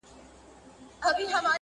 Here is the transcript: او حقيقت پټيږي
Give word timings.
او 1.05 1.09
حقيقت 1.13 1.31
پټيږي 1.31 1.49